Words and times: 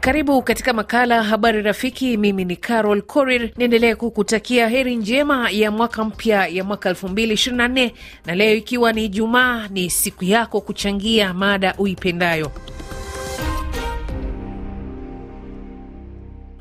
Karibu 0.00 0.42
katika 0.42 0.72
makala 0.72 1.22
Habari 1.22 1.62
Rafiki. 1.62 2.16
Mimi 2.16 2.44
ni 2.44 2.56
Carol 2.56 3.02
Korir, 3.02 3.50
niendelee 3.56 3.94
kukutakia 3.94 4.68
heri 4.68 4.96
njema 4.96 5.50
ya 5.50 5.70
mwaka 5.70 6.04
mpya 6.04 6.46
ya 6.46 6.64
mwaka 6.64 6.90
2024 6.92 7.90
na 8.26 8.34
leo 8.34 8.54
ikiwa 8.54 8.92
ni 8.92 9.04
Ijumaa, 9.04 9.68
ni 9.68 9.90
siku 9.90 10.24
yako 10.24 10.60
kuchangia 10.60 11.34
mada 11.34 11.74
uipendayo. 11.78 12.52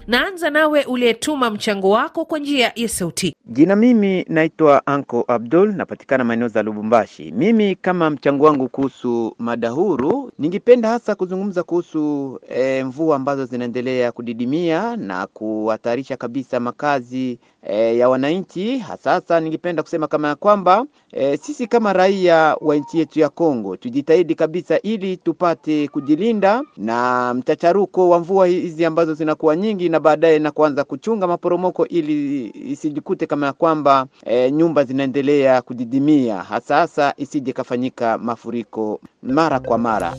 Naanza 0.10 0.50
nawe 0.50 0.84
uliyetuma 0.86 1.50
mchango 1.50 1.89
wako 1.89 2.26
kwa 2.26 2.39
njia 2.39 2.71
ya 2.76 2.88
sauti. 2.89 3.36
Jina 3.46 3.76
mimi 3.76 4.26
naitwa 4.30 4.88
Anko 4.88 5.26
Abdul, 5.28 5.73
napatikana 5.76 6.23
maeneo 6.23 6.48
za 6.48 6.64
Lubumbashi. 6.64 7.32
Mimi 7.32 7.76
kama 7.76 8.09
mchango 8.09 8.45
wangu 8.45 8.70
kuhusu 8.70 9.36
mada 9.40 9.70
huru, 9.70 10.32
ningependa 10.40 10.90
hasa 10.90 11.16
kuzungumza 11.16 11.64
kuhusu 11.64 12.40
e, 12.50 12.84
mvua 12.84 13.16
ambazo 13.16 13.45
zinaendelea 13.45 14.12
kudidimia 14.12 14.95
na 14.98 15.27
kuhatarisha 15.27 16.17
kabisa 16.17 16.59
makazi 16.59 17.39
e, 17.63 17.98
ya 17.98 18.09
wananchi. 18.09 18.86
Sasa 19.04 19.40
ningependa 19.40 19.84
kusema 19.84 20.08
kama 20.08 20.27
ya 20.27 20.36
kwamba 20.36 20.86
e, 21.12 21.38
sisi 21.38 21.67
kama 21.67 21.94
raia 21.94 22.55
wa 22.62 22.76
nchi 22.76 23.00
yetu 23.00 23.20
ya 23.20 23.30
Kongo 23.30 23.77
tujitahidi 23.77 24.36
kabisa 24.36 24.80
ili 24.81 25.17
tupate 25.17 25.88
kujilinda 25.88 26.62
na 26.77 27.34
mchacharuko 27.34 28.09
wa 28.09 28.20
mvua 28.20 28.48
hizi 28.48 28.86
ambazo 28.86 29.14
zinakuwa 29.14 29.55
nyingi 29.55 29.90
na 29.90 30.00
baadaye 30.00 30.40
na 30.40 30.52
kuanza 30.52 30.84
kuchunga 30.84 31.27
maporomoko 31.27 31.88
ili 31.88 32.45
isijikute 32.72 33.26
kama 33.26 33.45
ya 33.45 33.53
kwamba 33.53 34.05
e, 34.26 34.52
nyumba 34.52 34.84
zinaendelea 34.84 35.62
kudidimia, 35.62 36.38
hasa 36.38 37.14
isije 37.17 37.53
kafanyika 37.53 38.17
mafuriko 38.17 39.00
mara 39.23 39.59
kwa 39.59 39.78
mara. 39.78 40.16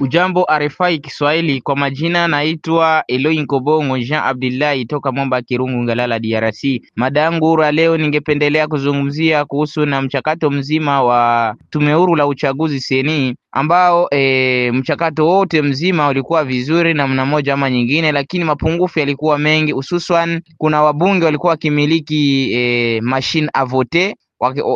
Ujambo 0.00 0.46
RFI 0.58 0.98
Kiswahili, 0.98 1.60
kwa 1.60 1.76
majina 1.76 2.28
naitwa 2.28 3.04
Eloi 3.08 3.38
Nkobongo 3.38 3.98
Jean 3.98 4.22
Abdullahi 4.24 4.84
toka 4.84 5.12
Momba 5.12 5.42
Kirungu, 5.42 5.82
Ngalala, 5.82 6.18
DRC. 6.18 6.82
Mada 6.96 7.20
yangu 7.20 7.56
ra 7.56 7.72
leo 7.72 7.96
ningependelea 7.96 8.68
kuzungumzia 8.68 9.44
kuhusu 9.44 9.86
na 9.86 10.02
mchakato 10.02 10.50
mzima 10.50 11.02
wa 11.02 11.54
tume 11.70 11.92
huru 11.92 12.16
la 12.16 12.26
uchaguzi 12.26 12.80
seni 12.80 13.36
ambao 13.52 14.08
e, 14.12 14.70
mchakato 14.72 15.26
wote 15.26 15.62
mzima 15.62 16.08
ulikuwa 16.08 16.44
vizuri 16.44 16.94
namna 16.94 17.26
moja 17.26 17.54
ama 17.54 17.70
nyingine, 17.70 18.12
lakini 18.12 18.44
mapungufu 18.44 18.98
yalikuwa 18.98 19.38
mengi, 19.38 19.72
hususan 19.72 20.40
kuna 20.58 20.82
wabunge 20.82 21.24
walikuwa 21.24 21.50
wakimiliki 21.50 22.52
e, 22.54 23.00
machine 23.00 23.48
a 23.54 23.64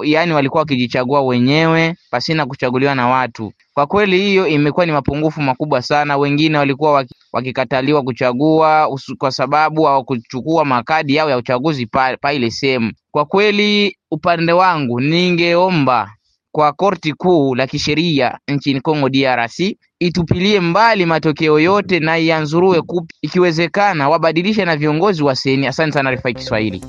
yaani 0.05 0.33
walikuwa 0.33 0.61
wakijichagua 0.61 1.23
wenyewe 1.23 1.95
pasina 2.11 2.47
kuchaguliwa 2.47 2.95
na 2.95 3.09
watu. 3.09 3.53
Kwa 3.75 3.87
kweli 3.87 4.19
hiyo 4.19 4.47
imekuwa 4.49 4.87
ni 4.87 4.93
mapungufu 4.93 5.43
makubwa 5.43 5.83
sana. 5.83 6.17
Wengine 6.17 6.59
walikuwa 6.59 6.93
waki, 6.93 7.15
wakikataliwa 7.33 8.03
kuchagua 8.03 8.99
kwa 9.19 9.31
sababu 9.33 9.83
hawakuchukua 9.83 10.65
makadi 10.65 11.15
yao 11.15 11.31
ya 11.31 11.37
uchaguzi 11.37 11.87
pa, 11.87 12.17
pa 12.17 12.51
sehemu. 12.51 12.93
Kwa 13.11 13.25
kweli 13.25 13.97
upande 14.11 14.53
wangu 14.53 15.01
ningeomba 15.01 16.11
kwa 16.53 16.73
korti 16.73 17.13
kuu 17.13 17.55
la 17.55 17.67
kisheria 17.67 18.39
nchini 18.49 18.81
Kongo 18.81 19.09
DRC 19.09 19.61
itupilie 20.01 20.61
mbali 20.61 21.07
matokeo 21.07 21.61
yote 21.61 22.01
na 22.01 22.19
ianzurue 22.19 22.83
kupi, 22.83 23.15
ikiwezekana 23.23 24.09
wabadilishe 24.09 24.65
na 24.65 24.77
viongozi 24.77 25.23
wa 25.23 25.37
seni. 25.37 25.67
Asante 25.67 25.93
sana 25.93 26.11
RFI 26.11 26.35
Kiswahili. 26.35 26.83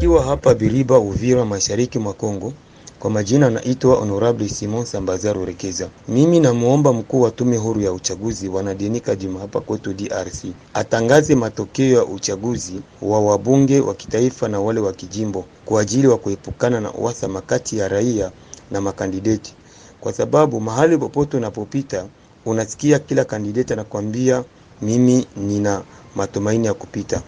Kiwa 0.00 0.22
hapa 0.24 0.54
Biriba, 0.54 0.98
Uvira, 0.98 1.44
mashariki 1.44 1.98
mwa 1.98 2.12
Kongo. 2.12 2.52
Kwa 2.98 3.10
majina 3.10 3.50
naitwa 3.50 3.96
Honorable 3.96 4.48
Simon 4.48 4.84
Sambazaru 4.84 5.44
Rekeza. 5.44 5.88
Mimi 6.08 6.40
namuomba 6.40 6.92
mkuu 6.92 7.20
wa 7.20 7.30
tume 7.30 7.56
huru 7.56 7.80
ya 7.80 7.92
uchaguzi 7.92 8.48
wanadenika 8.48 9.16
juma 9.16 9.40
hapa 9.40 9.60
kwetu 9.60 9.92
DRC 9.94 10.44
atangaze 10.74 11.34
matokeo 11.34 11.96
ya 11.98 12.04
uchaguzi 12.04 12.80
wa 13.02 13.20
wabunge 13.20 13.80
wa 13.80 13.94
kitaifa 13.94 14.48
na 14.48 14.60
wale 14.60 14.80
wa 14.80 14.92
kijimbo 14.92 15.44
kwa 15.64 15.80
ajili 15.82 16.06
wa 16.06 16.18
kuepukana 16.18 16.80
na 16.80 16.92
uhasama 16.92 17.40
kati 17.40 17.78
ya 17.78 17.88
raia 17.88 18.30
na 18.70 18.80
makandideti, 18.80 19.54
kwa 20.00 20.12
sababu 20.12 20.60
mahali 20.60 20.98
popote 20.98 21.36
unapopita 21.36 22.06
unasikia 22.46 22.98
kila 22.98 23.24
kandideti 23.24 23.72
anakwambia 23.72 24.44
mimi 24.82 25.26
nina 25.36 25.82
matumaini 26.16 26.66
ya 26.66 26.74
kupita, 26.74 27.22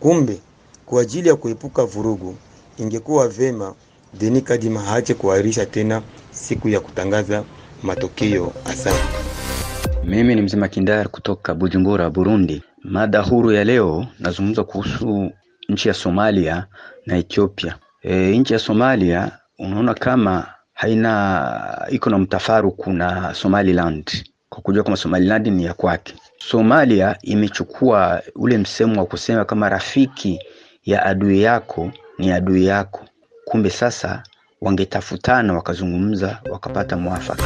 kumbe 0.00 0.40
kwa 0.90 1.02
ajili 1.02 1.28
ya 1.28 1.36
kuepuka 1.36 1.84
vurugu, 1.84 2.36
ingekuwa 2.78 3.28
vema 3.28 3.74
Deni 4.18 4.40
Kadima 4.40 4.80
haache 4.80 5.14
kuahirisha 5.14 5.66
tena 5.66 6.02
siku 6.30 6.68
ya 6.68 6.80
kutangaza 6.80 7.44
matokeo. 7.82 8.52
Asante. 8.64 8.98
Mimi 10.04 10.34
ni 10.34 10.42
mzima 10.42 10.68
Kindar 10.68 11.08
kutoka 11.08 11.54
Bujumbura, 11.54 12.10
Burundi. 12.10 12.62
Mada 12.84 13.20
huru 13.20 13.52
ya 13.52 13.64
leo 13.64 14.06
nazungumza 14.18 14.64
kuhusu 14.64 15.30
nchi 15.68 15.88
ya 15.88 15.94
Somalia 15.94 16.66
na 17.06 17.16
Ethiopia. 17.16 17.76
E, 18.02 18.38
nchi 18.38 18.52
ya 18.52 18.58
Somalia 18.58 19.30
unaona 19.58 19.94
kama 19.94 20.46
haina 20.74 21.86
iko 21.90 22.10
na 22.10 22.18
mtafaruku 22.18 22.92
na 22.92 23.34
Somaliland 23.34 24.24
kwa 24.48 24.62
kujua 24.62 24.84
kama 24.84 24.96
Somaliland 24.96 25.46
ni 25.46 25.64
ya 25.64 25.74
kwake. 25.74 26.14
Somalia 26.38 27.16
imechukua 27.22 28.22
ule 28.34 28.58
msemo 28.58 29.00
wa 29.00 29.06
kusema 29.06 29.44
kama 29.44 29.68
rafiki 29.68 30.40
ya 30.84 31.02
adui 31.06 31.42
yako 31.42 31.90
ni 32.18 32.32
adui 32.32 32.64
yako. 32.66 33.00
Kumbe 33.44 33.70
sasa 33.70 34.22
wangetafutana 34.60 35.54
wakazungumza 35.54 36.40
wakapata 36.50 36.96
mwafaka. 36.96 37.44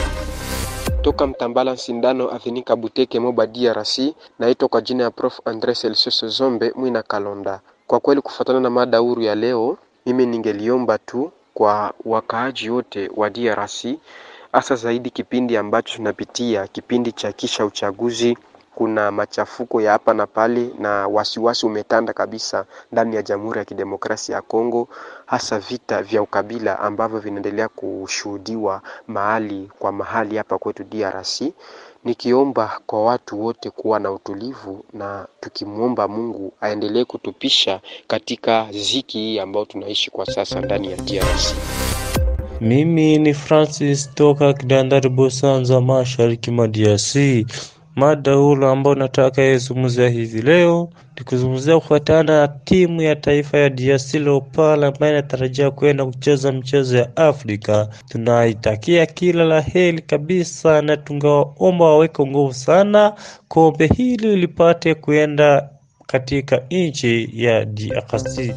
Toka 1.03 1.27
Mtambala 1.27 1.77
Sindano 1.77 2.31
Athenika 2.34 2.77
Buteke 2.77 3.21
Moba 3.21 3.47
DRC, 3.47 3.99
naitwa 4.39 4.69
kwa 4.69 4.81
jina 4.81 5.05
ya 5.05 5.11
Prof 5.11 5.41
Andre 5.45 5.75
Celsius 5.75 6.25
Zombe 6.27 6.72
Mwina 6.77 7.03
Kalonda. 7.03 7.61
Kwa 7.87 8.00
kweli, 8.00 8.21
kufuatana 8.21 8.61
na 8.61 8.71
mada 8.71 8.99
huru 8.99 9.22
ya 9.22 9.34
leo, 9.34 9.78
mimi 10.06 10.27
ningeliomba 10.27 10.99
tu 10.99 11.33
kwa 11.55 11.95
wakaaji 12.05 12.71
wote 12.71 13.11
wa 13.16 13.31
DRC, 13.31 13.84
hasa 14.53 14.77
zaidi 14.77 15.11
kipindi 15.11 15.56
ambacho 15.56 15.97
tunapitia, 15.97 16.66
kipindi 16.66 17.12
cha 17.12 17.33
kisha 17.33 17.65
uchaguzi 17.66 18.39
kuna 18.75 19.11
machafuko 19.11 19.81
ya 19.81 19.93
hapa 19.93 20.15
na 20.15 20.27
pale 20.27 20.71
na 20.79 21.09
wasiwasi 21.09 21.67
umetanda 21.67 22.12
kabisa 22.12 22.67
ndani 22.93 23.17
ya 23.17 23.23
Jamhuri 23.23 23.59
ya 23.59 23.65
Kidemokrasia 23.65 24.35
ya 24.37 24.43
Kongo, 24.43 24.89
hasa 25.27 25.59
vita 25.59 26.03
vya 26.03 26.23
ukabila 26.23 26.79
ambavyo 26.79 27.19
vinaendelea 27.19 27.69
kushuhudiwa 27.69 28.83
mahali 29.07 29.71
kwa 29.79 29.93
mahali 29.93 30.37
hapa 30.37 30.59
kwetu 30.59 30.84
DRC, 30.84 31.43
nikiomba 32.05 32.81
kwa 32.87 33.05
watu 33.05 33.45
wote 33.45 33.71
kuwa 33.71 34.01
na 34.01 34.13
utulivu 34.13 34.84
na 34.93 35.27
tukimwomba 35.41 36.09
Mungu 36.09 36.53
aendelee 36.61 37.05
kutupisha 37.05 37.81
katika 38.07 38.67
ziki 38.71 39.19
hii 39.19 39.39
ambayo 39.39 39.65
tunaishi 39.65 40.11
kwa 40.11 40.27
sasa 40.27 40.61
ndani 40.61 40.91
ya 40.91 40.97
DRC. 40.97 41.55
Mimi 42.61 43.19
ni 43.19 43.34
Francis 43.34 44.11
toka 44.15 44.53
Kidandari 44.53 45.09
Bosanza, 45.09 45.81
mashariki 45.81 46.51
mwa 46.51 46.69
DRC. 46.69 47.17
Mada 47.97 48.32
huru 48.34 48.66
ambayo 48.66 48.97
nataka 48.97 49.44
izungumzia 49.44 50.09
hivi 50.09 50.43
leo 50.43 50.88
ni 51.19 51.25
kuzungumzia 51.25 51.78
kufuatana 51.81 52.41
na 52.41 52.49
timu 52.49 53.03
ya 53.03 53.16
taifa 53.16 53.59
ya 53.59 53.71
DRC 53.71 54.15
Leopards 54.15 54.84
ambayo 54.84 55.12
inatarajia 55.12 55.71
kwenda 55.71 56.04
kucheza 56.06 56.53
mchezo 56.53 56.97
ya 56.99 57.16
Afrika. 57.16 57.88
Tunaitakia 58.09 59.06
kila 59.06 59.44
la 59.44 59.60
heri 59.60 60.03
kabisa, 60.03 60.83
na 60.83 60.97
tungewaomba 60.97 61.84
waweke 61.84 62.27
nguvu 62.27 62.54
sana 62.54 63.15
kombe 63.49 63.87
hili 63.87 64.37
lipate 64.37 64.94
kuenda 64.94 65.69
katika 66.06 66.62
nchi 66.71 67.31
ya 67.44 67.65
DRC. 67.65 68.54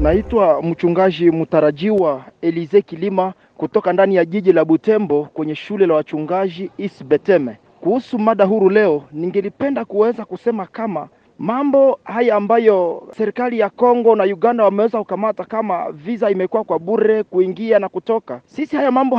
Naitwa 0.00 0.62
mchungaji 0.62 1.30
mtarajiwa 1.30 2.24
Elize 2.42 2.82
Kilima 2.82 3.32
kutoka 3.56 3.92
ndani 3.92 4.14
ya 4.14 4.24
jiji 4.24 4.52
la 4.52 4.64
Butembo 4.64 5.24
kwenye 5.34 5.54
shule 5.54 5.86
la 5.86 5.94
wachungaji 5.94 6.70
East 6.78 7.04
Beteme. 7.04 7.56
Kuhusu 7.80 8.18
mada 8.18 8.44
huru 8.44 8.70
leo, 8.70 9.04
ningelipenda 9.12 9.84
kuweza 9.84 10.24
kusema 10.24 10.66
kama 10.66 11.08
mambo 11.38 11.98
haya 12.04 12.34
ambayo 12.36 13.08
serikali 13.16 13.58
ya 13.58 13.70
Kongo 13.70 14.16
na 14.16 14.24
Uganda 14.24 14.64
wameweza 14.64 14.98
kukamata 14.98 15.44
kama 15.44 15.92
visa 15.92 16.30
imekuwa 16.30 16.64
kwa 16.64 16.78
bure 16.78 17.22
kuingia 17.22 17.78
na 17.78 17.88
kutoka, 17.88 18.40
sisi 18.44 18.76
haya 18.76 18.90
mambo 18.90 19.16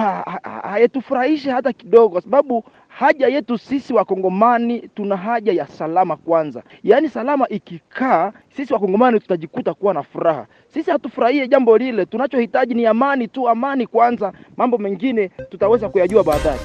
hayatufurahishi 0.62 1.46
ha, 1.48 1.52
ha, 1.52 1.56
hata 1.56 1.74
kidogo, 1.74 2.10
kwa 2.10 2.22
sababu 2.22 2.64
haja 2.88 3.28
yetu 3.28 3.58
sisi 3.58 3.94
Wakongomani 3.94 4.80
tuna 4.96 5.18
haja 5.18 5.52
ya 5.54 5.68
salama 5.68 6.16
kwanza. 6.16 6.64
Yaani 6.84 7.10
salama 7.10 7.50
ikikaa, 7.50 8.32
sisi 8.56 8.74
Wakongomani 8.74 9.20
tutajikuta 9.20 9.74
kuwa 9.74 9.94
na 9.94 10.04
furaha. 10.04 10.46
Sisi 10.68 10.92
hatufurahie 10.92 11.48
jambo 11.48 11.78
lile, 11.78 12.06
tunachohitaji 12.06 12.74
ni 12.74 12.86
amani 12.86 13.28
tu, 13.28 13.50
amani 13.50 13.88
kwanza. 13.88 14.34
Mambo 14.58 14.78
mengine 14.78 15.30
tutaweza 15.50 15.90
kuyajua 15.90 16.24
baadaye. 16.24 16.60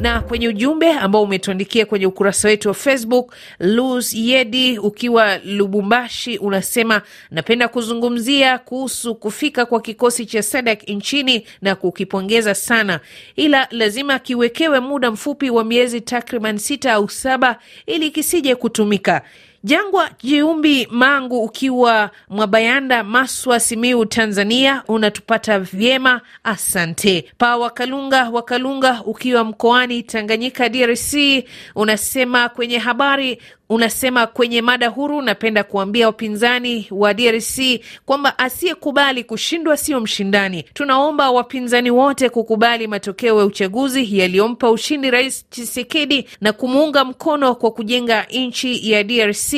Na 0.00 0.20
kwenye 0.20 0.48
ujumbe 0.48 0.92
ambao 0.92 1.22
umetuandikia 1.22 1.86
kwenye 1.86 2.06
ukurasa 2.06 2.48
wetu 2.48 2.68
wa 2.68 2.74
Facebook, 2.74 3.34
Luz 3.60 4.14
Yedi 4.14 4.78
ukiwa 4.78 5.38
Lubumbashi 5.38 6.38
unasema 6.38 7.02
napenda 7.30 7.68
kuzungumzia 7.68 8.58
kuhusu 8.58 9.14
kufika 9.14 9.66
kwa 9.66 9.80
kikosi 9.80 10.26
cha 10.26 10.42
SADC 10.42 10.88
nchini 10.88 11.46
na 11.62 11.74
kukipongeza 11.74 12.54
sana, 12.54 13.00
ila 13.36 13.68
lazima 13.70 14.18
kiwekewe 14.18 14.80
muda 14.80 15.10
mfupi 15.10 15.50
wa 15.50 15.64
miezi 15.64 16.00
takriban 16.00 16.58
sita 16.58 16.92
au 16.92 17.08
saba 17.08 17.58
ili 17.86 18.10
kisije 18.10 18.54
kutumika. 18.54 19.22
Jangwa 19.64 20.10
Jiumbi 20.22 20.88
Mangu 20.90 21.42
ukiwa 21.44 22.10
Mwabayanda, 22.28 23.04
Maswa, 23.04 23.60
Simiu, 23.60 24.04
Tanzania, 24.06 24.82
unatupata 24.88 25.58
vyema, 25.60 26.20
asante. 26.44 27.30
Pa 27.38 27.56
Wakalunga 27.56 28.30
Wakalunga 28.30 29.02
ukiwa 29.04 29.44
mkoani 29.44 30.02
Tanganyika, 30.02 30.68
DRC, 30.68 31.44
unasema 31.74 32.48
kwenye 32.48 32.78
habari 32.78 33.42
unasema 33.70 34.26
kwenye 34.26 34.62
mada 34.62 34.88
huru, 34.88 35.22
napenda 35.22 35.64
kuambia 35.64 36.06
wapinzani 36.06 36.86
wa 36.90 37.14
DRC 37.14 37.58
kwamba 38.06 38.38
asiyekubali 38.38 39.24
kushindwa 39.24 39.76
sio 39.76 40.00
mshindani. 40.00 40.62
Tunaomba 40.62 41.30
wapinzani 41.30 41.90
wote 41.90 42.28
kukubali 42.28 42.86
matokeo 42.86 43.38
ya 43.38 43.44
uchaguzi 43.44 44.18
yaliyompa 44.18 44.70
ushindi 44.70 45.10
Rais 45.10 45.44
Tshisekedi 45.50 46.26
na 46.40 46.52
kumuunga 46.52 47.04
mkono 47.04 47.54
kwa 47.54 47.70
kujenga 47.70 48.26
nchi 48.32 48.90
ya 48.90 49.04
DRC 49.04 49.54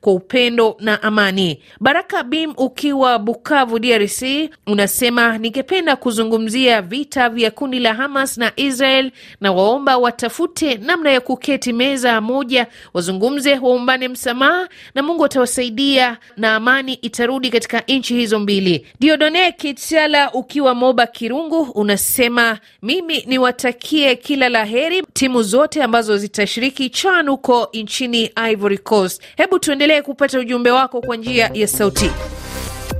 kwa 0.00 0.12
upendo 0.12 0.76
na 0.80 1.02
amani. 1.02 1.62
Baraka 1.80 2.22
Bim 2.22 2.52
ukiwa 2.56 3.18
Bukavu, 3.18 3.78
DRC, 3.78 4.22
unasema 4.66 5.38
ningependa 5.38 5.96
kuzungumzia 5.96 6.82
vita 6.82 7.28
vya 7.28 7.50
kundi 7.50 7.78
la 7.80 7.94
Hamas 7.94 8.38
na 8.38 8.52
Israel 8.56 9.10
na 9.40 9.52
waomba 9.52 9.96
watafute 9.98 10.74
namna 10.74 11.10
ya 11.10 11.20
kuketi 11.20 11.72
meza 11.72 12.20
moja, 12.20 12.66
wazungumze 12.94 13.51
waumbane 13.62 14.08
msamaha 14.08 14.68
na 14.94 15.02
Mungu 15.02 15.24
atawasaidia 15.24 16.18
na 16.36 16.54
amani 16.56 16.94
itarudi 16.94 17.50
katika 17.50 17.80
nchi 17.88 18.14
hizo 18.14 18.38
mbili. 18.38 18.86
Diodone 19.00 19.52
Kitsala 19.52 20.32
ukiwa 20.32 20.74
Moba 20.74 21.06
Kirungu 21.06 21.60
unasema 21.60 22.58
mimi 22.82 23.24
niwatakie 23.26 24.16
kila 24.16 24.48
la 24.48 24.64
heri 24.64 25.02
timu 25.12 25.42
zote 25.42 25.82
ambazo 25.82 26.16
zitashiriki 26.16 26.90
CHAN 26.90 27.28
huko 27.28 27.68
nchini 27.72 28.30
Ivory 28.50 28.78
Coast. 28.78 29.22
Hebu 29.36 29.58
tuendelee 29.58 30.02
kupata 30.02 30.38
ujumbe 30.38 30.70
wako 30.70 31.00
kwa 31.00 31.16
njia 31.16 31.50
ya 31.54 31.68
sauti. 31.68 32.10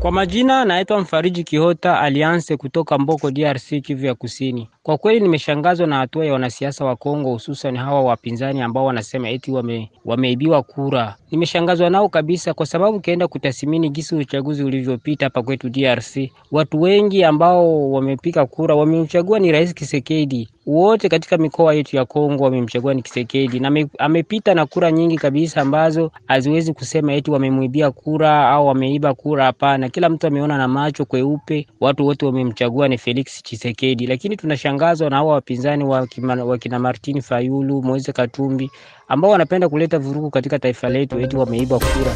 Kwa 0.03 0.13
majina 0.13 0.65
naitwa 0.65 1.01
Mfariji 1.01 1.45
Kihota 1.45 2.01
Alianse 2.01 2.57
kutoka 2.57 2.99
Mboko, 2.99 3.31
DRC, 3.31 3.81
Kivu 3.83 4.07
ya 4.07 4.15
Kusini. 4.15 4.69
Kwa 4.83 4.99
kweli 4.99 5.21
nimeshangazwa 5.21 5.87
na 5.87 5.97
hatua 5.97 6.27
ya 6.27 6.33
wanasiasa 6.33 6.85
wa 6.85 6.97
Kongo, 6.97 7.31
hususan 7.33 7.77
hawa 7.77 8.03
wapinzani 8.03 8.63
ambao 8.63 8.85
wanasema 8.85 9.31
eti 9.31 9.51
wame, 9.51 9.91
wameibiwa 10.05 10.63
kura. 10.63 11.17
Nimeshangazwa 11.31 11.91
nao 11.91 12.09
kabisa, 12.09 12.55
kwa 12.55 12.67
sababu 12.67 12.97
ukienda 12.97 13.29
kutathmini 13.29 13.91
gisi 13.91 14.15
uchaguzi 14.15 14.65
ulivyopita 14.65 15.27
hapa 15.27 15.43
kwetu 15.43 15.69
DRC, 15.69 16.17
watu 16.53 16.81
wengi 16.81 17.25
ambao 17.25 17.91
wamepiga 17.93 18.47
kura 18.47 18.75
wamemchagua 18.75 19.39
ni 19.39 19.53
Rais 19.53 19.75
Kisekedi. 19.75 20.49
Wote 20.67 21.09
katika 21.09 21.39
mikoa 21.39 21.75
yetu 21.75 21.97
ya 21.97 22.05
Kongo 22.05 22.45
wamemchagua 22.45 22.95
ni 22.95 23.03
Kisekedi 23.03 23.61
na 23.61 23.87
amepita 23.99 24.55
na 24.55 24.67
kura 24.67 24.93
nyingi 24.93 25.17
kabisa 25.17 25.61
ambazo 25.61 26.11
haziwezi 26.27 26.73
kusema 26.73 27.13
eti 27.13 27.31
wamemwibia 27.31 27.91
kura 27.91 28.51
au 28.51 28.67
wameiba 28.67 29.15
kura. 29.15 29.45
Hapana, 29.45 29.89
kila 29.89 30.09
mtu 30.09 30.27
ameona 30.27 30.59
na 30.59 30.69
macho 30.69 31.05
kweupe, 31.05 31.67
watu 31.81 32.07
wote 32.07 32.27
wamemchagua 32.27 32.89
ni 32.89 32.99
Felix 32.99 33.43
Chisekedi, 33.43 34.07
lakini 34.07 34.37
tunashangazwa 34.73 35.11
na 35.11 35.17
hawa 35.17 35.33
wapinzani 35.35 35.85
wa 35.85 36.07
wakina 36.47 36.79
Martin 36.79 37.21
Fayulu, 37.23 37.83
Moise 37.83 38.13
Katumbi 38.13 38.71
ambao 39.09 39.31
wanapenda 39.31 39.69
kuleta 39.69 39.99
vurugu 39.99 40.31
katika 40.31 40.59
taifa 40.59 40.89
letu 40.89 41.21
eti 41.21 41.37
wameiba 41.37 41.79
kura. 41.79 42.15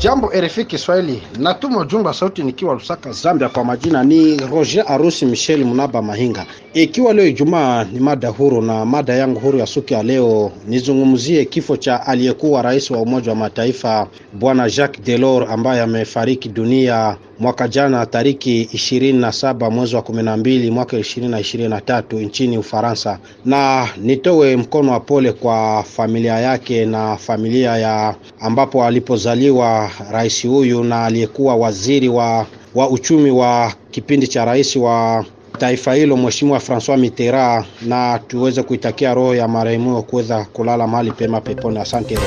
Jambo 0.00 0.28
RFI 0.40 0.64
Kiswahili, 0.64 1.22
natuma 1.38 1.78
ujumbe 1.78 2.12
sauti 2.12 2.42
nikiwa 2.42 2.74
Lusaka, 2.74 3.12
Zambia. 3.12 3.48
Kwa 3.48 3.64
majina 3.64 4.04
ni 4.04 4.36
Roger 4.36 4.84
Arusi 4.88 5.26
Michel 5.26 5.64
Munaba 5.64 6.02
Mahinga. 6.02 6.46
Ikiwa 6.74 7.12
leo 7.12 7.26
Ijumaa 7.26 7.84
ni 7.84 8.00
mada 8.00 8.28
huru, 8.28 8.62
na 8.62 8.84
mada 8.84 9.14
yangu 9.14 9.40
huru 9.40 9.58
ya 9.58 9.66
siku 9.66 9.92
ya 9.92 10.02
leo 10.02 10.52
nizungumzie 10.66 11.44
kifo 11.44 11.76
cha 11.76 12.06
aliyekuwa 12.06 12.62
rais 12.62 12.90
wa 12.90 12.98
Umoja 12.98 13.30
wa 13.30 13.36
Mataifa 13.36 14.06
Bwana 14.32 14.70
Jacques 14.70 15.04
Delors 15.04 15.50
ambaye 15.50 15.82
amefariki 15.82 16.48
dunia 16.48 17.16
mwaka 17.40 17.68
jana 17.68 18.06
tariki 18.06 18.62
ishirini 18.72 19.18
na 19.18 19.32
saba 19.32 19.70
mwezi 19.70 19.96
wa 19.96 20.02
kumi 20.02 20.22
na 20.22 20.36
mbili 20.36 20.70
mwaka 20.70 20.98
ishirini 20.98 21.32
na 21.32 21.40
ishirini 21.40 21.68
na 21.68 21.80
tatu 21.80 22.18
nchini 22.18 22.58
Ufaransa, 22.58 23.18
na 23.44 23.88
nitowe 23.96 24.56
mkono 24.56 24.92
wa 24.92 25.00
pole 25.00 25.32
kwa 25.32 25.82
familia 25.82 26.38
yake 26.38 26.86
na 26.86 27.16
familia 27.16 27.76
ya 27.76 28.14
ambapo 28.40 28.84
alipozaliwa 28.84 29.90
rais 30.12 30.46
huyu 30.46 30.84
na 30.84 31.04
aliyekuwa 31.04 31.56
waziri 31.56 32.08
wa, 32.08 32.46
wa 32.74 32.88
uchumi 32.90 33.30
wa 33.30 33.72
kipindi 33.90 34.28
cha 34.28 34.44
rais 34.44 34.76
wa 34.76 35.24
taifa 35.58 35.94
hilo 35.94 36.16
Mheshimiwa 36.16 36.60
Francois 36.60 37.00
Mitterrand, 37.00 37.64
na 37.82 38.18
tuweze 38.28 38.62
kuitakia 38.62 39.14
roho 39.14 39.34
ya 39.34 39.48
marehemu 39.48 40.02
kuweza 40.02 40.44
kulala 40.52 40.86
mahali 40.86 41.10
pema 41.12 41.40
peponi. 41.40 41.78
Asante. 41.78 42.18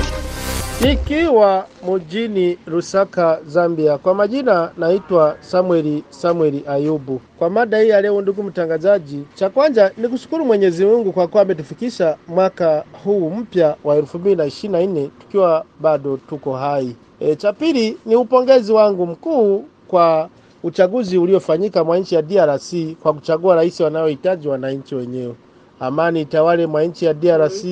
Nikiwa 0.82 1.66
mjini 1.94 2.58
Lusaka, 2.68 3.40
Zambia. 3.48 3.98
Kwa 3.98 4.14
majina 4.14 4.72
naitwa 4.78 5.36
Samueli 5.40 6.04
Samueli 6.10 6.64
Ayubu. 6.68 7.22
Kwa 7.40 7.50
mada 7.50 7.80
hii 7.80 7.90
ya 7.90 8.02
leo, 8.02 8.22
ndugu 8.22 8.44
mtangazaji, 8.44 9.24
cha 9.36 9.50
kwanza 9.50 9.92
ni 9.98 10.08
kushukuru 10.08 10.46
Mwenyezi 10.46 10.86
Mungu 10.86 11.12
kwa 11.12 11.28
kuwa 11.28 11.44
ametufikisha 11.44 12.18
mwaka 12.28 12.84
huu 13.04 13.30
mpya 13.30 13.76
wa 13.84 13.96
elfu 13.96 14.20
mbili 14.20 14.36
na 14.36 14.46
ishirini 14.46 14.80
na 14.80 14.86
nne 14.92 15.10
tukiwa 15.20 15.66
bado 15.82 16.18
tuko 16.30 16.54
hai. 16.56 16.96
E, 17.20 17.36
cha 17.36 17.54
pili 17.54 17.98
ni 18.06 18.16
upongezi 18.16 18.72
wangu 18.74 19.06
mkuu 19.06 19.66
kwa 19.88 20.30
uchaguzi 20.64 21.18
uliofanyika 21.18 21.84
mwa 21.84 21.98
nchi 21.98 22.16
ya 22.16 22.22
DRC 22.22 22.74
kwa 23.04 23.14
kuchagua 23.14 23.56
rais 23.56 23.80
wanaohitaji 23.80 24.48
wananchi 24.48 24.96
wenyewe. 24.96 25.36
Amani 25.80 26.22
itawale 26.22 26.68
mwa 26.68 26.84
nchi 26.84 27.06
ya 27.06 27.14
DRC 27.14 27.64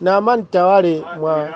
na 0.00 0.16
amani 0.16 0.42
itawale 0.42 1.02
mwa 1.18 1.48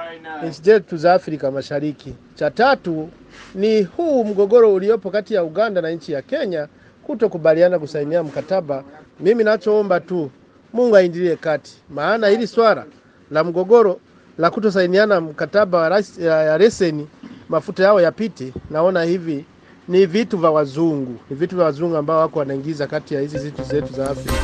nchi 0.48 0.62
zetu 0.62 0.96
za 0.96 1.14
Afrika 1.14 1.50
Mashariki. 1.50 2.14
Cha 2.34 2.50
tatu 2.50 3.08
ni 3.54 3.82
huu 3.82 4.24
mgogoro 4.24 4.74
uliopo 4.74 5.10
kati 5.10 5.34
ya 5.34 5.44
Uganda 5.44 5.80
na 5.80 5.90
nchi 5.90 6.12
ya 6.12 6.22
Kenya 6.22 6.68
kutokubaliana 7.02 7.78
kusainia 7.78 8.22
mkataba. 8.22 8.84
Mimi 9.20 9.44
nachoomba 9.44 10.00
tu 10.00 10.30
Mungu 10.72 10.96
aingilie 10.96 11.36
kati, 11.36 11.72
maana 11.90 12.28
hili 12.28 12.46
swala 12.46 12.84
la 13.30 13.44
mgogoro 13.44 14.00
la 14.38 14.50
kutosainiana 14.50 15.20
mkataba 15.20 15.78
wa 15.78 16.02
ya, 16.18 16.58
leseni 16.58 17.08
mafuta 17.48 17.82
yao 17.84 18.00
yapite, 18.00 18.52
naona 18.70 19.02
hivi 19.02 19.44
ni 19.88 20.06
vitu 20.06 20.38
vya 20.38 20.50
wazungu, 20.50 21.18
ni 21.30 21.36
vitu 21.36 21.56
vya 21.56 21.64
wazungu 21.64 21.96
ambao 21.96 22.20
wako 22.20 22.38
wanaingiza 22.38 22.86
kati 22.86 23.14
ya 23.14 23.20
hizi 23.20 23.38
zitu 23.38 23.62
zetu 23.62 23.92
za 23.94 24.10
Afrika 24.10 24.38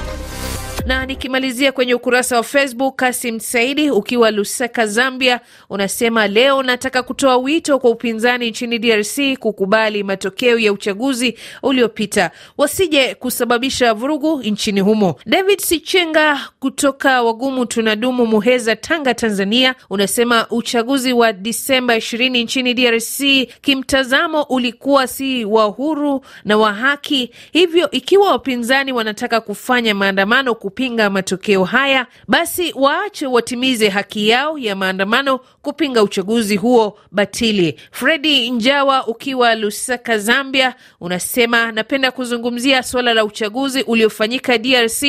na 0.86 1.06
nikimalizia 1.06 1.72
kwenye 1.72 1.94
ukurasa 1.94 2.36
wa 2.36 2.42
Facebook, 2.42 2.96
Kasim 2.96 3.40
Saidi 3.40 3.90
ukiwa 3.90 4.30
Lusaka, 4.30 4.86
Zambia, 4.86 5.40
unasema 5.70 6.26
leo 6.26 6.62
nataka 6.62 7.02
kutoa 7.02 7.36
wito 7.36 7.78
kwa 7.78 7.90
upinzani 7.90 8.50
nchini 8.50 8.78
DRC 8.78 9.38
kukubali 9.38 10.02
matokeo 10.02 10.58
ya 10.58 10.72
uchaguzi 10.72 11.38
uliopita, 11.62 12.30
wasije 12.58 13.14
kusababisha 13.14 13.94
vurugu 13.94 14.42
nchini 14.42 14.80
humo. 14.80 15.14
David 15.26 15.60
Sichenga 15.60 16.40
kutoka 16.60 17.22
Wagumu 17.22 17.66
Tunadumu, 17.66 18.26
Muheza, 18.26 18.76
Tanga, 18.76 19.14
Tanzania, 19.14 19.74
unasema 19.90 20.46
uchaguzi 20.50 21.12
wa 21.12 21.32
Disemba 21.32 21.96
20 21.96 22.42
nchini 22.44 22.74
DRC 22.74 23.20
kimtazamo 23.60 24.42
ulikuwa 24.42 25.06
si 25.06 25.44
wa 25.44 25.64
huru 25.64 26.24
na 26.44 26.56
wa 26.56 26.72
haki, 26.74 27.30
hivyo 27.52 27.90
ikiwa 27.90 28.30
wapinzani 28.30 28.92
wanataka 28.92 29.40
kufanya 29.40 29.94
maandamano 29.94 30.54
kupinga 30.74 31.10
matokeo 31.10 31.64
haya, 31.64 32.06
basi 32.28 32.72
waache 32.76 33.26
watimize 33.26 33.88
haki 33.88 34.28
yao 34.28 34.58
ya 34.58 34.76
maandamano 34.76 35.38
kupinga 35.62 36.02
uchaguzi 36.02 36.56
huo 36.56 36.98
batili. 37.10 37.80
Fredi 37.92 38.50
Njawa 38.50 39.06
ukiwa 39.06 39.54
Lusaka, 39.54 40.18
Zambia, 40.18 40.74
unasema 41.00 41.72
napenda 41.72 42.10
kuzungumzia 42.10 42.82
suala 42.82 43.14
la 43.14 43.24
uchaguzi 43.24 43.82
uliofanyika 43.82 44.58
DRC. 44.58 45.02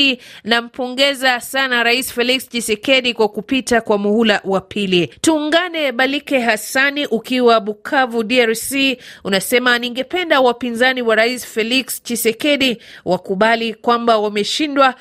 Nampongeza 0.44 1.39
sana 1.39 1.84
Rais 1.84 2.13
Felix 2.13 2.50
Tshisekedi 2.50 3.13
kwa 3.13 3.30
kupita 3.30 3.82
kwa 3.82 3.98
muhula 3.98 4.41
wa 4.44 4.62
pili. 4.62 5.08
Tuungane 5.08 5.91
Balike 5.91 6.39
Hassani 6.39 7.06
ukiwa 7.06 7.60
Bukavu, 7.60 8.24
DRC, 8.24 8.98
unasema 9.24 9.80
ningependa 9.80 10.41
wapinzani 10.41 11.01
wa 11.01 11.15
Rais 11.15 11.46
Felix 11.46 12.03
Tshisekedi 12.03 12.77
wakubali 13.06 13.74
kwamba 13.74 14.18
wameshindwa 14.18 14.96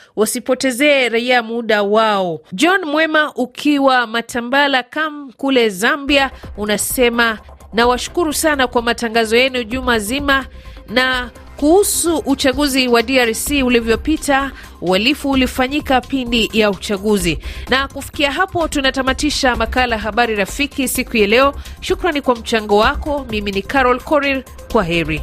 wasipotezee 0.51 1.09
raia 1.09 1.43
muda 1.43 1.83
wao. 1.83 2.41
John 2.53 2.85
Mwema 2.85 3.35
ukiwa 3.35 4.07
Matambala 4.07 4.83
Kam 4.83 5.33
kule 5.37 5.69
Zambia, 5.69 6.31
unasema 6.57 7.39
nawashukuru 7.73 8.33
sana 8.33 8.67
kwa 8.67 8.83
matangazo 8.83 9.37
yenu 9.37 9.65
juma 9.65 9.99
zima 9.99 10.47
na 10.89 11.31
kuhusu 11.57 12.17
uchaguzi 12.19 12.89
wa 12.89 13.03
DRC 13.03 13.51
ulivyopita, 13.65 14.51
uhalifu 14.81 15.31
ulifanyika 15.31 16.01
pindi 16.01 16.51
ya 16.53 16.71
uchaguzi. 16.71 17.39
Na 17.69 17.89
kufikia 17.89 18.33
hapo 18.33 18.69
tunatamatisha 18.69 19.57
makala 19.57 19.99
Habari 19.99 20.35
Rafiki 20.37 20.89
siku 20.89 21.17
ya 21.17 21.27
leo. 21.27 21.55
Shukrani 21.81 22.23
kwa 22.23 22.35
mchango 22.37 22.77
wako. 22.77 23.27
Mimi 23.31 23.51
ni 23.51 23.63
Carol 23.63 24.01
Korir, 24.01 24.43
kwa 24.73 24.85
heri. 24.85 25.23